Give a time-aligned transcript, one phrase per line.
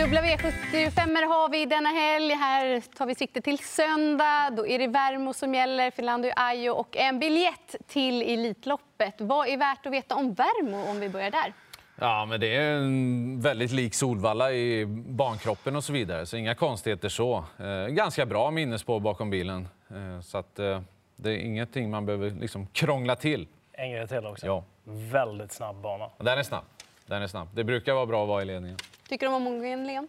[0.00, 2.34] Dubbla V75 har vi denna helg.
[2.34, 4.50] Här tar vi sikte till söndag.
[4.50, 9.14] Då är det Värmo som gäller, Finlandio Ajo och en biljett till Elitloppet.
[9.18, 11.52] Vad är värt att veta om Värmo om vi börjar där?
[11.98, 16.54] Ja, men det är en väldigt lik Solvalla i bankroppen och så vidare, så inga
[16.54, 17.44] konstigheter så.
[17.58, 20.80] Eh, ganska bra minnesspår bakom bilen, eh, så att, eh,
[21.16, 23.48] det är ingenting man behöver liksom krångla till.
[23.72, 24.46] En grej till också.
[24.46, 24.64] Ja.
[24.84, 26.10] Väldigt snabb bana.
[26.18, 26.64] Den är snabb.
[27.10, 27.48] Den är snabb.
[27.54, 28.78] Det brukar vara bra att vara i ledningen.
[29.08, 30.08] Tycker du om omgången, Leon?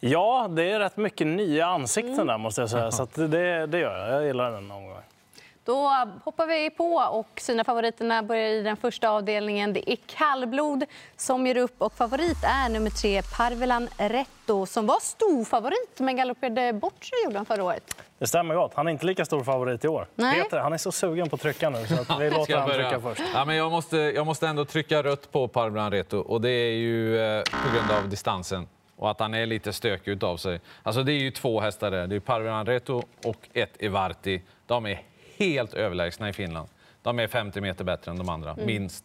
[0.00, 2.90] Ja, det är rätt mycket nya ansikten där måste jag säga.
[2.90, 4.08] Så att det, det gör jag.
[4.08, 5.02] Jag gillar den omgången.
[5.64, 5.90] Då
[6.24, 9.72] hoppar vi på och sina favoriterna börjar i den första avdelningen.
[9.72, 10.84] Det är kallblod
[11.16, 16.16] som ger upp och favorit är nummer tre Parvelan Retto som var stor favorit men
[16.16, 18.02] galopperade bort sig gjorde han förra året.
[18.18, 18.72] Det stämmer gott.
[18.74, 20.06] Han är inte lika stor favorit i år.
[20.14, 20.42] Nej.
[20.42, 22.58] Peter, han är så sugen på att trycka nu så att vi låter Ska jag
[22.60, 22.90] han börja?
[22.90, 23.22] trycka först.
[23.34, 26.72] Ja, men jag, måste, jag måste ändå trycka rött på Parvlan Reto och det är
[26.74, 30.60] ju eh, på grund av distansen och att han är lite stökig utav sig.
[30.82, 32.06] Alltså det är ju två hästar där.
[32.06, 34.42] Det är Parvlan Reto och ett Evarti.
[34.66, 35.02] De är
[35.36, 36.68] helt överlägsna i Finland.
[37.02, 39.04] De är 50 meter bättre än de andra, minst.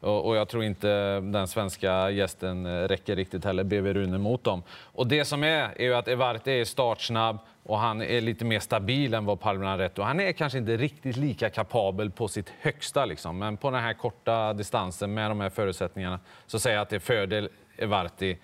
[0.00, 4.44] Och, och jag tror inte den svenska gästen eh, räcker riktigt heller, BV Rune, mot
[4.44, 4.62] dem.
[4.70, 8.60] Och det som är, är ju att Evarti är startsnabb och han är lite mer
[8.60, 10.02] stabil än vad Retto.
[10.02, 13.38] Han är kanske inte riktigt lika kapabel på sitt högsta, liksom.
[13.38, 16.96] men på den här korta distansen med de här förutsättningarna så säger jag att det
[16.96, 18.38] är fördel Evarti.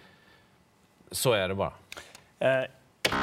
[1.10, 1.72] Så är det bara.
[2.38, 2.64] Eh,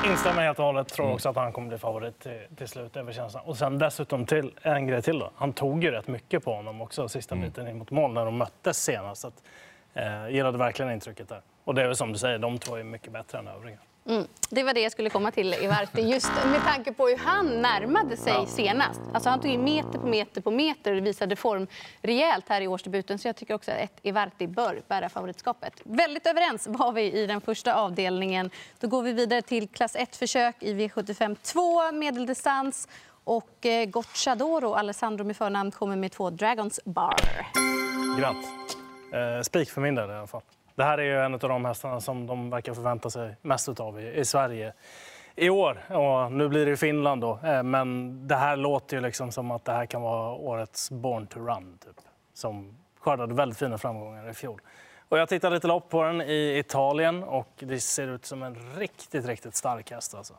[0.05, 0.91] instämmer helt och hållet.
[0.91, 0.95] Mm.
[0.95, 2.97] Tror också att han kommer bli favorit till, till slut.
[2.97, 3.43] över känslan.
[3.45, 5.19] Och sen dessutom till en grej till.
[5.19, 5.31] Då.
[5.35, 7.47] Han tog ju rätt mycket på honom också sista Mm.
[7.49, 9.21] biten in mot mål när de möttes senast.
[9.21, 9.43] Så att,
[9.93, 11.41] eh, gillade verkligen intrycket där.
[11.63, 13.77] Och det är väl som du säger, de två är mycket bättre än övriga.
[14.05, 14.27] Mm.
[14.49, 16.01] Det var det jag skulle komma till, Ivarti.
[16.01, 19.01] Just med tanke på hur han närmade sig senast.
[19.13, 21.67] Alltså han tog in meter på meter på meter och visade form
[22.01, 23.19] rejält här i årsdebuten.
[23.19, 25.73] Så jag tycker också att Ivarti bör bära favoritskapet.
[25.83, 28.49] Väldigt överens var vi i den första avdelningen.
[28.79, 32.87] Då går vi vidare till klass 1-försök i V75 2, medeldistans.
[33.23, 37.15] Och eh, Gocciadoro, Alessandro med förnamn, kommer med två Dragons Bar.
[38.19, 38.45] Grant.
[39.13, 40.41] Eh, spik för min del i alla fall.
[40.79, 44.01] Det här är ju en av de hästarna som de verkar förvänta sig mest av
[44.01, 44.73] i, i Sverige
[45.35, 45.93] i år.
[45.95, 47.39] Och nu blir det i Finland då.
[47.43, 51.27] Eh, men det här låter ju liksom som att det här kan vara årets Born
[51.27, 51.77] to Run.
[51.85, 51.95] Typ,
[52.33, 54.61] som skördade väldigt fina framgångar i fjol.
[55.09, 58.55] Och jag tittade lite lopp på den i Italien och det ser ut som en
[58.75, 60.15] riktigt, riktigt stark häst.
[60.15, 60.33] Alltså.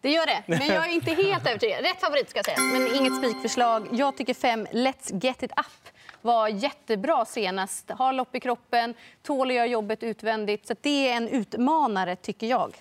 [0.00, 1.80] Det gör det, men jag är inte helt övertygad.
[1.82, 3.88] Rätt favorit ska sägas, men inget spikförslag.
[3.92, 5.93] Jag tycker fem Let's Get It Up
[6.24, 7.90] var jättebra senast.
[7.90, 10.66] Har lopp i kroppen, tål att göra jobbet utvändigt.
[10.66, 12.76] Så det är en utmanare, tycker jag.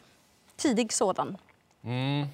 [0.55, 1.37] Tidig sådan.
[1.83, 2.27] Mm.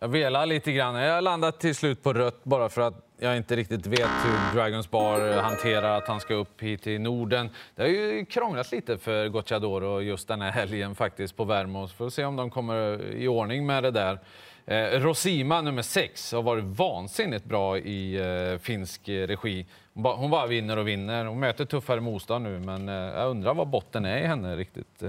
[0.00, 0.94] Jag velar lite grann.
[0.94, 4.90] Jag landat till slut på rött bara för att jag inte riktigt vet hur Dragons
[4.90, 7.50] Bar hanterar att han ska upp hit till Norden.
[7.74, 11.88] Det har ju krånglat lite för Gocciadoro just den här helgen faktiskt på Värmo.
[11.88, 14.18] Får se om de kommer i ordning med det där.
[14.66, 19.66] Eh, Rosima nummer sex har varit vansinnigt bra i eh, finsk regi.
[19.94, 21.24] Hon, ba, hon bara vinner och vinner.
[21.24, 25.02] Hon möter tuffare motstånd nu, men eh, jag undrar vad botten är i henne riktigt.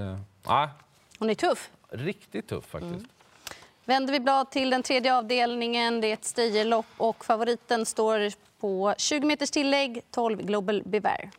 [0.47, 0.68] Nej,
[1.19, 1.69] Hon är tuff.
[1.90, 3.06] riktigt tuff faktiskt.
[3.85, 6.01] Vänder vi blad till den tredje avdelningen.
[6.01, 11.29] Det är ett Steijerlopp och favoriten står på 20 meters tillägg, 12 Global Bever.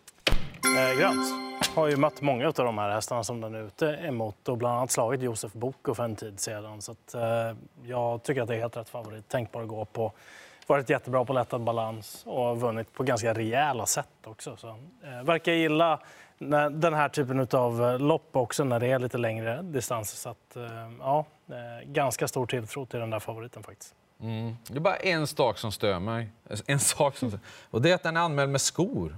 [0.78, 1.26] Eh, Grant
[1.74, 4.76] har ju mött många av de här hästarna som den är ute emot och bland
[4.76, 6.82] annat slagit Josef Boko för en tid sedan.
[6.82, 7.22] Så att, eh,
[7.84, 9.28] jag tycker att det är helt rätt favorit.
[9.28, 10.12] Tänkbar att gå på.
[10.66, 14.56] Varit jättebra på lättad balans och vunnit på ganska rejäla sätt också.
[14.56, 16.00] Så, eh, verkar gilla
[16.38, 20.16] när, den här typen av lopp också när det är lite längre distanser.
[20.16, 23.94] Så att, eh, ja, eh, ganska stor tilltro till den där favoriten faktiskt.
[24.20, 24.56] Mm.
[24.68, 26.28] Det är bara en sak som stör mig.
[26.66, 27.38] En sak som.
[27.70, 29.16] Och det är att den är anmäld med skor.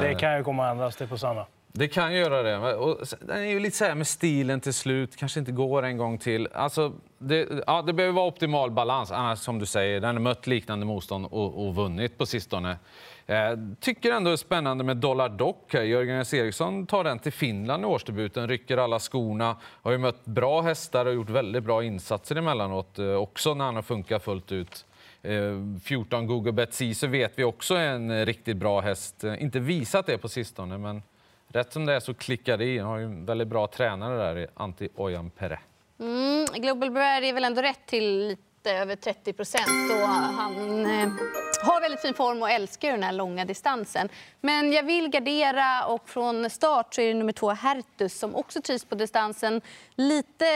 [0.00, 1.46] Det kan ju komma att ändras till på söndag.
[1.78, 2.74] Det kan göra det.
[2.76, 5.96] Och den är ju lite så här med stilen till slut, kanske inte går en
[5.96, 6.48] gång till.
[6.52, 10.46] Alltså, det, ja, det behöver vara optimal balans, annars som du säger, den har mött
[10.46, 12.78] liknande motstånd och, och vunnit på sistone.
[13.26, 13.36] Eh,
[13.80, 15.74] tycker ändå det är spännande med Dollar Dock.
[15.74, 16.34] Jörgen S.
[16.34, 19.56] Eriksson tar den till Finland i årsdebuten, rycker alla skorna.
[19.62, 23.74] Har ju mött bra hästar och gjort väldigt bra insatser emellanåt eh, också när han
[23.74, 24.84] har funkat fullt ut.
[25.22, 25.34] Eh,
[25.84, 29.24] 14 Google Bet så vet vi också är en riktigt bra häst.
[29.24, 31.02] Eh, inte visat det på sistone, men
[31.56, 32.78] rätt som det är så klickar det i.
[32.78, 35.58] Han har ju en väldigt bra tränare där, Antti Ojan Pere.
[36.00, 39.92] Mm, Global Bever är väl ändå rätt till lite över 30 procent.
[40.36, 41.08] Han eh,
[41.62, 44.08] har väldigt fin form och älskar den här långa distansen.
[44.40, 48.60] Men jag vill gardera och från start så är det nummer två Hertus som också
[48.60, 49.60] trivs på distansen.
[49.94, 50.46] Lite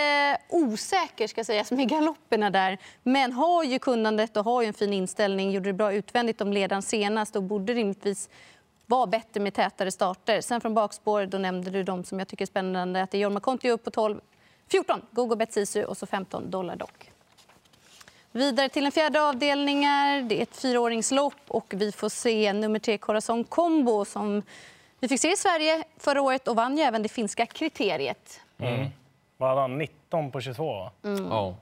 [0.49, 2.79] osäker ska sägas med galopperna där.
[3.03, 5.51] Men har ju kunnandet och har ju en fin inställning.
[5.51, 8.29] Gjorde det bra utvändigt om ledaren senast och borde rimligtvis
[8.91, 10.41] var bättre med tätare starter.
[10.41, 13.03] Sen från bakspår då nämnde du de som jag tycker är spännande.
[13.03, 14.21] Att det är Jorma Kontio upp på 12,
[14.69, 17.11] 14 Gogo Bet Sisu och så 15 Dollar Dock.
[18.33, 20.29] Vidare till den fjärde avdelningen.
[20.29, 24.43] Det är ett fyraåringslopp och vi får se nummer tre Corazon Combo som
[25.01, 28.41] vi fick se i Sverige förra året och vann ju även det finska kriteriet.
[28.59, 28.89] Mm.
[29.37, 29.79] Vad hade han?
[29.79, 30.73] 19 på 22?
[30.73, 30.91] Va?
[31.05, 31.27] Mm.
[31.31, 31.57] Ja.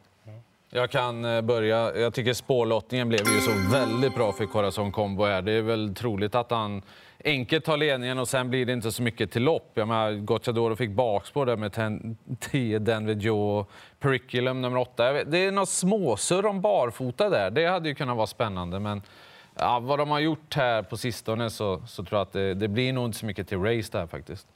[0.71, 1.97] Jag kan eh, börja.
[1.97, 5.43] Jag tycker spårlottningen blev ju så väldigt bra för Corazon Combo här.
[5.43, 6.83] Det är väl troligt att han
[7.25, 9.71] enkelt tar ledningen och sen blir det inte så mycket till lopp.
[9.75, 15.25] Jag menar, Gocciadoro fick bakspår där med 10 Denver Joe och Periculum nummer 8.
[15.25, 17.51] Det är något småsurr om barfota där.
[17.51, 18.81] Det hade ju kunnat vara spännande.
[18.81, 19.03] Men
[19.55, 22.69] ja, vad de har gjort här på sistone så, så tror jag att det, det
[22.69, 24.49] blir nog inte så mycket till race där faktiskt.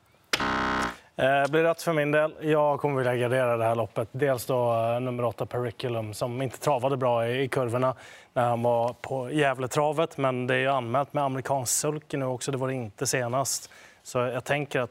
[1.17, 2.35] Eh, blir rätt för min del.
[2.41, 4.09] Jag kommer vilja gardera det här loppet.
[4.12, 7.94] Dels då eh, nummer 8 Periculum som inte travade bra i, i kurvorna
[8.32, 10.19] när han var på Gävletravet.
[10.19, 12.53] Men det är anmält med amerikansk sulky nu också.
[12.53, 13.70] Det var det inte senast.
[14.03, 14.91] Så jag tänker att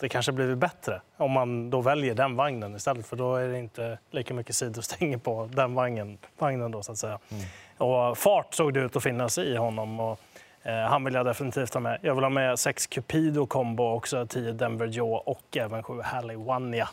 [0.00, 3.06] det kanske blivit bättre om man då väljer den vagnen istället.
[3.06, 6.98] För då är det inte lika mycket sidostänger på den vagnen, vagnen då så att
[6.98, 7.18] säga.
[7.30, 7.44] Mm.
[7.78, 10.00] Och fart såg det ut att finnas i honom.
[10.00, 10.20] Och
[10.62, 11.98] Eh, han vill jag definitivt ha med.
[12.02, 16.36] Jag vill ha med 6 Cupido combo också, 10 Denver Joe och även 7 Halley
[16.36, 16.88] Wania.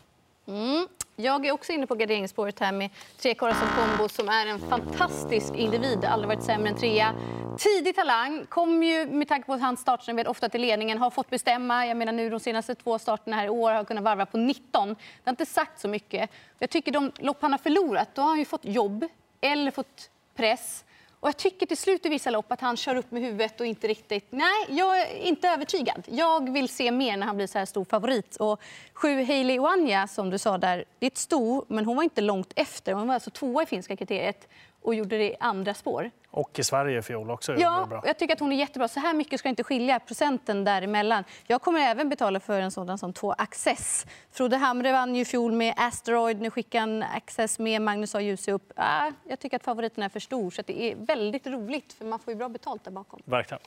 [0.47, 0.87] Mm.
[1.15, 2.89] Jag är också inne på garderingsspåret här med
[3.21, 6.05] tre Corazon Combo som är en fantastisk individ.
[6.05, 7.13] Aldrig varit sämre än trea.
[7.57, 8.45] Tidig talang.
[8.49, 10.97] Kom ju med tanke på att hans startsnabbhet ofta till ledningen.
[10.97, 11.87] Har fått bestämma.
[11.87, 14.87] Jag menar nu de senaste två starterna här i år har kunnat varva på 19.
[14.89, 16.29] Det har inte sagt så mycket.
[16.59, 19.05] Jag tycker de lopp han har förlorat, då har han ju fått jobb
[19.41, 20.83] eller fått press.
[21.19, 23.65] Och jag tycker till slut i vissa lopp att han kör upp med huvudet och
[23.65, 24.27] inte riktigt...
[24.29, 26.03] Nej, jag är inte övertygad.
[26.07, 28.35] Jag vill se mer när han blir så här stor favorit.
[28.35, 28.61] Och
[28.93, 32.21] sju Hailey Oanja, som du sa där, det är ett sto, men hon var inte
[32.21, 32.93] långt efter.
[32.93, 34.47] Hon var alltså tvåa i finska kriteriet
[34.87, 36.11] och gjorde det i andra spår.
[36.31, 37.55] Och i Sverige i fjol också.
[37.55, 38.87] Ja, jag tycker att hon är jättebra.
[38.87, 41.23] Så här mycket ska inte skilja procenten däremellan.
[41.47, 44.05] Jag kommer även betala för en sådan som två Access.
[44.31, 46.41] Frode Hamre vann ju fjol med Asteroid.
[46.41, 48.21] Nu skickar han Access med Magnus A.
[48.21, 48.71] Djuse upp.
[48.75, 51.93] Ah, jag tycker att favoriten är för stor, så det är väldigt roligt.
[51.93, 53.21] för Man får ju bra betalt där bakom.
[53.25, 53.61] Verkligen.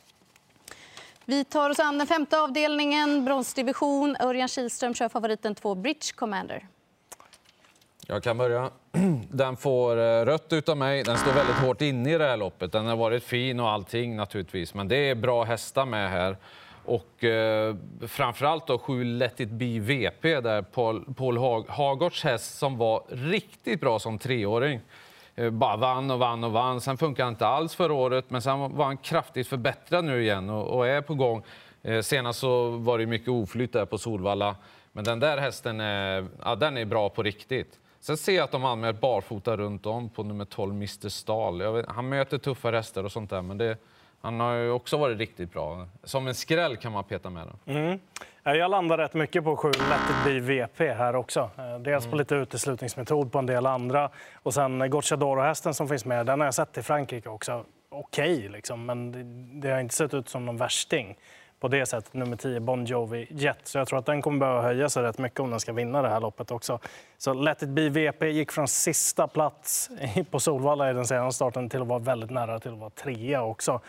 [1.24, 4.16] Vi tar oss an den femte avdelningen, bronsdivision.
[4.20, 6.66] Örjan Kihlström kör favoriten två Bridge Commander.
[8.10, 8.70] Jag kan börja.
[9.30, 11.02] Den får eh, rött utav mig.
[11.02, 12.72] Den står väldigt hårt inne i det här loppet.
[12.72, 16.36] Den har varit fin och allting naturligtvis, men det är bra hästar med här.
[16.84, 17.76] Och eh,
[18.06, 23.02] framförallt då 7 Let It Be VP där Paul, Paul Hag Hagårds häst som var
[23.08, 24.80] riktigt bra som treåring.
[25.34, 26.80] Eh, bara vann och vann och vann.
[26.80, 30.76] Sen funkar inte alls förra året, men sen var han kraftigt förbättrad nu igen och,
[30.76, 31.42] och är på gång.
[31.82, 34.56] Eh, senast så var det mycket oflyt där på Solvalla.
[34.92, 37.80] Men den där hästen är, ja, den är bra på riktigt.
[38.00, 41.72] Sen ser jag att de anmäler barfota runt om på nummer 12, Mr Stahl.
[41.72, 43.76] Vet, han möter tuffa rester och sånt där, men det,
[44.20, 45.86] han har ju också varit riktigt bra.
[46.02, 47.76] Som en skräll kan man peta med den.
[47.76, 47.98] Mm.
[48.42, 51.50] Jag landar rätt mycket på 7 Let It Be VP här också.
[51.58, 52.18] Eh, dels på mm.
[52.18, 54.10] lite uteslutningsmetod på en del andra.
[54.34, 57.64] Och sen Gocciadoro-hästen som finns med, den har jag sett i Frankrike också.
[57.88, 59.22] Okej, okay, liksom, men det,
[59.60, 61.16] det har inte sett ut som någon värsting
[61.60, 63.58] på det sättet, nummer 10, Bon Jovi Jet.
[63.62, 66.02] Så jag tror att den kommer behöva höja sig rätt mycket om den ska vinna
[66.02, 66.78] det här loppet också.
[67.18, 69.90] Så Let It Be VP gick från sista plats
[70.30, 73.42] på Solvalla i den senaste starten till att vara väldigt nära till att vara trea
[73.42, 73.80] också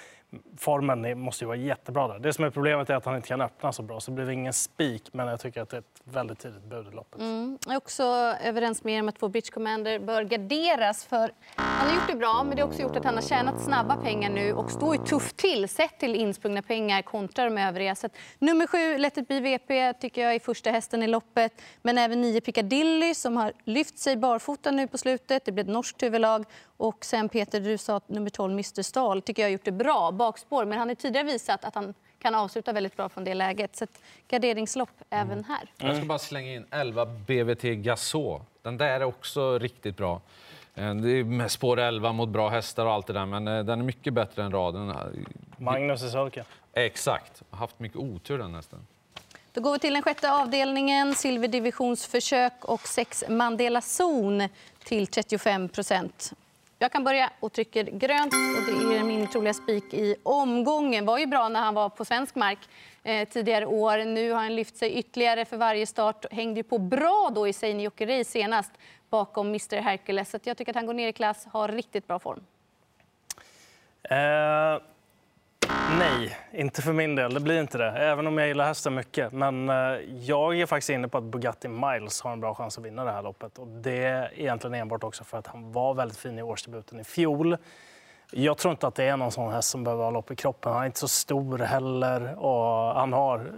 [0.58, 2.20] formen måste ju vara jättebra där.
[2.20, 4.32] Det som är problemet är att han inte kan öppna så bra, så det blev
[4.32, 5.10] ingen spik.
[5.12, 7.22] Men jag tycker att det är ett väldigt tidigt bud i loppet.
[7.22, 7.58] Mm.
[7.66, 8.04] Jag är också
[8.44, 11.06] överens med er om att två Bridge Commander bör garderas.
[11.06, 13.62] För han har gjort det bra, men det har också gjort att han har tjänat
[13.62, 17.96] snabba pengar nu och står ju tufft till sett till insprungna pengar kontra de övriga.
[17.96, 21.62] Så att, nummer sju, Let It Be VP, tycker jag är första hästen i loppet.
[21.82, 25.46] Men även nio Piccadilly som har lyft sig barfota nu på slutet.
[25.46, 26.46] Det blev ett norskt huvudlag.
[26.78, 29.72] Och sen Peter, du sa att nummer 12, Mr Stahl, tycker jag har gjort det
[29.72, 30.66] bra bakspår.
[30.66, 33.76] Men han har tidigare visat att han kan avsluta väldigt bra från det läget.
[33.76, 35.28] Så ett garderingslopp mm.
[35.28, 35.72] även här.
[35.78, 38.42] Jag ska bara slänga in 11 BVT Gaså.
[38.62, 40.22] Den där är också riktigt bra.
[40.76, 43.64] Eh, det är med spår 11 mot bra hästar och allt det där, men eh,
[43.64, 44.94] den är mycket bättre än raden.
[45.58, 46.46] Magnus i sulken.
[46.74, 47.42] Exakt.
[47.50, 48.80] Haft mycket otur den hästen.
[49.54, 54.48] Då går vi till den sjätte avdelningen, silverdivisionsförsök och sex Mandela zon
[54.84, 56.34] till 35 procent.
[56.82, 58.34] Jag kan börja och trycker grönt.
[58.34, 61.06] och Det är min troliga spik i omgången.
[61.06, 62.58] var ju bra när han var på svensk mark
[63.04, 64.06] eh, tidigare år.
[64.06, 66.26] Nu har han lyft sig ytterligare för varje start.
[66.32, 68.72] Hängde ju på bra då i Seine Jokerei senast
[69.10, 70.30] bakom Mr Hercules.
[70.30, 72.44] Så jag tycker att han går ner i klass, har riktigt bra form.
[74.04, 74.82] Eh,
[76.00, 77.34] Nej, inte för min del.
[77.34, 77.92] Det blir inte det.
[77.92, 79.32] Även om jag gillar hästen mycket.
[79.32, 79.76] Men eh,
[80.20, 83.12] jag är faktiskt inne på att Bugatti Miles har en bra chans att vinna det
[83.12, 83.58] här loppet.
[83.58, 87.04] Och det är egentligen enbart också för att han var väldigt fin i årsdebuten i
[87.04, 87.58] fjol.
[88.32, 90.72] Jag tror inte att det är någon sån häst som behöver ha lopp i kroppen.
[90.72, 93.52] Han är inte så stor heller och han har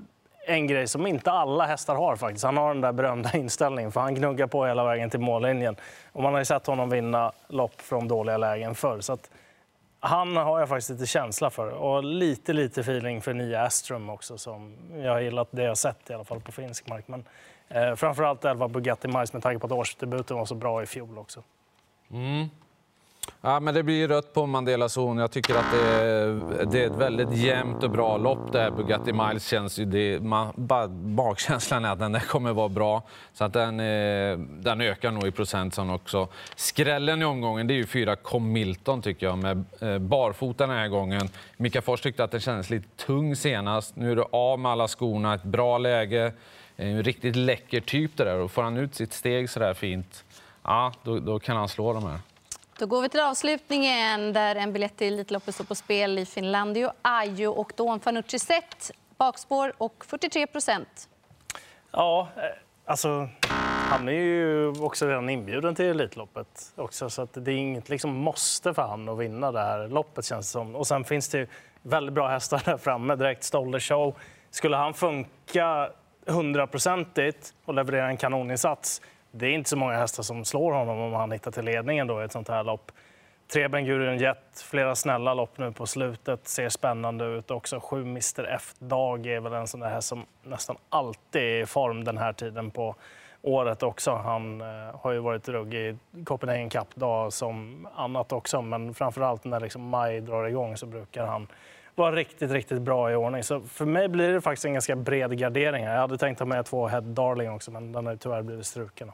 [0.47, 2.45] en grej som inte alla hästar har faktiskt.
[2.45, 5.75] Han har den där berömda inställningen för han gnuggar på hela vägen till mållinjen.
[6.11, 8.99] Och man har ju sett honom vinna lopp från dåliga lägen förr.
[8.99, 9.29] Så att
[10.05, 14.37] han har jag faktiskt lite känsla för och lite, lite feeling för nya Astrum också
[14.37, 17.07] som jag har gillat det jag sett i alla fall på finsk mark.
[17.07, 17.25] Men
[17.67, 21.17] eh, framförallt 11 Bugatti Mice med tanke på att årsdebuten var så bra i fjol
[21.17, 21.43] också.
[22.11, 22.49] Mm.
[23.45, 25.17] Ja, men det blir rött på Mandela zon.
[25.17, 28.51] Jag tycker att det är, det är ett väldigt jämnt och bra lopp.
[28.51, 29.85] Det här Bugatti Miles känns ju...
[29.85, 30.53] Det, man,
[31.15, 33.03] bakkänslan är att den där kommer vara bra.
[33.33, 36.27] Så att den, eh, den ökar nog i procent sen också.
[36.55, 40.75] Skrällen i omgången det är ju fyra Com Milton tycker jag med eh, barfota den
[40.75, 41.29] här gången.
[41.57, 43.95] Mika Fors tyckte att den kändes lite tung senast.
[43.95, 46.33] Nu är det av med alla skorna, ett bra läge.
[46.75, 48.39] En riktigt läcker typ det där.
[48.39, 50.23] Och får han ut sitt steg så där fint,
[50.63, 52.19] ja, då, då kan han slå de här.
[52.77, 56.91] Då går vi till avslutningen där en biljett till Elitloppet står på spel i Finlandio,
[57.01, 58.91] Ajo och Don Fanucci Zet.
[59.17, 61.09] Bakspår och 43 procent.
[61.91, 62.43] Ja, eh,
[62.85, 63.29] alltså
[63.89, 68.15] han är ju också redan inbjuden till Elitloppet också, så att det är inget liksom
[68.15, 70.75] måste för han att vinna det här loppet känns det som.
[70.75, 71.49] Och sen finns det
[71.81, 73.43] väldigt bra hästar där framme direkt.
[73.43, 74.15] Stolder Show.
[74.49, 75.89] Skulle han funka
[76.27, 79.01] hundraprocentigt och leverera en kanoninsats
[79.35, 82.21] det är inte så många hästar som slår honom om han hittar till ledningen då
[82.21, 82.91] i ett sånt här lopp.
[83.53, 87.79] Tre Ben Jet, flera snälla lopp nu på slutet, ser spännande ut också.
[87.79, 92.03] Sju Mr F-dag är väl en sån där häst som nästan alltid är i form
[92.03, 92.95] den här tiden på
[93.41, 94.11] året också.
[94.11, 94.67] Han eh,
[95.01, 100.21] har ju varit ruggig i Copenhagen Cup-dag som annat också, men framförallt när liksom maj
[100.21, 101.47] drar igång så brukar han
[101.95, 103.43] var riktigt, riktigt bra i ordning.
[103.43, 105.83] Så för mig blir det faktiskt en ganska bred gardering.
[105.83, 109.11] Jag hade tänkt ha med två Head Darling också, men den har tyvärr blivit struken.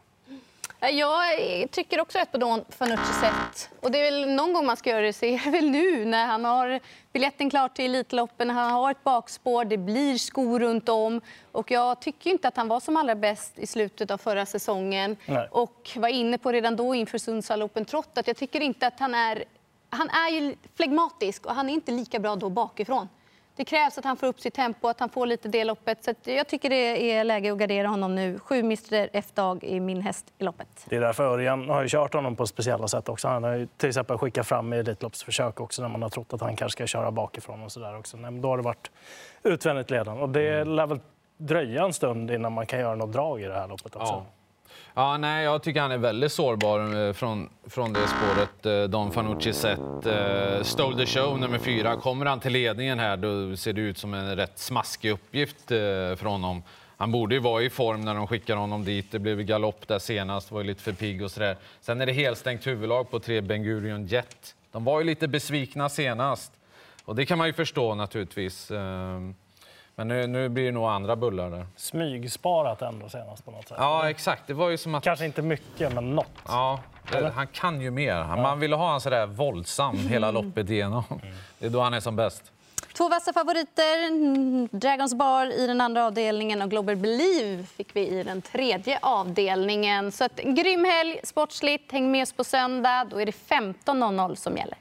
[0.81, 3.69] Jag tycker också rätt på Don Fanucci sätt.
[3.79, 6.05] Och det är väl någon gång man ska göra det, så är det väl nu
[6.05, 6.79] när han har
[7.13, 11.21] biljetten klar till Elitloppen, han har ett bakspår, det blir skor runt om.
[11.51, 15.17] Och jag tycker inte att han var som allra bäst i slutet av förra säsongen.
[15.25, 15.47] Nej.
[15.51, 18.99] Och var inne på redan då inför Sundsvall Open Trot att jag tycker inte att
[18.99, 19.43] han är...
[19.89, 23.07] Han är ju flegmatisk och han är inte lika bra då bakifrån
[23.59, 26.03] det krävs att han får upp sitt tempo, att han får lite det loppet.
[26.03, 28.39] Så jag tycker det är läge att gardera honom nu.
[28.39, 30.85] Sju Mr F-dag i min häst i loppet.
[30.89, 33.27] Det är därför Örjan har ju kört honom på speciella sätt också.
[33.27, 36.41] Han har ju till exempel skickat fram i Elitloppsförsök också när man har trott att
[36.41, 38.17] han kanske ska köra bakifrån och så där också.
[38.17, 38.91] Men då har det varit
[39.43, 40.99] utvändigt ledande och det lär väl
[41.37, 44.13] dröja en stund innan man kan göra något drag i det här loppet också.
[44.13, 44.25] Ja.
[44.93, 48.65] Ja, nej, jag tycker han är väldigt sårbar eh, från, från det spåret.
[48.65, 50.05] Eh, Don Fanucci sett.
[50.05, 51.95] Eh, Stole the show nummer fyra.
[51.95, 56.25] Kommer han till ledningen här då ser det ut som en rätt smaskig uppgift för
[56.25, 56.63] honom.
[56.97, 59.11] Han borde ju vara i form när de skickar honom dit.
[59.11, 61.57] Det blev galopp där senast, var ju lite för pigg och sådär.
[61.81, 64.55] Sen är det helstängt huvudlag på tre Ben Gurion Jet.
[64.71, 66.51] De var ju lite besvikna senast
[67.05, 68.71] och det kan man ju förstå naturligtvis.
[68.71, 69.35] Ehm,
[69.99, 71.65] men nu, nu blir det nog andra bullar där.
[71.75, 73.77] Smygsparat ändå senast på något sätt.
[73.79, 74.47] Ja, exakt.
[74.47, 75.03] Det var ju som att...
[75.03, 76.31] Kanske inte mycket, men något.
[76.47, 76.79] Ja,
[77.11, 78.15] det, han kan ju mer.
[78.15, 78.35] Ja.
[78.35, 80.43] Man ville ha honom sådär våldsam hela mm.
[80.43, 81.03] loppet igenom.
[81.09, 81.35] Mm.
[81.59, 82.51] Det är då han är som bäst.
[82.97, 84.77] Två vassa favoriter.
[84.77, 90.11] Dragons Bar i den andra avdelningen och Global Believe fick vi i den tredje avdelningen.
[90.11, 91.91] Så en grym helg, sportsligt.
[91.91, 93.07] Häng med oss på söndag.
[93.09, 94.77] Då är det 15.00 som gäller.